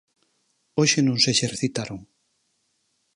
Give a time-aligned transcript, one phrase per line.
[0.79, 1.99] Hoxe non se exercitaron.